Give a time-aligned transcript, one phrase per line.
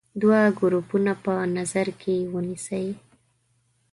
[0.21, 2.87] دوه ګروپونه په نظر کې ونیسئ.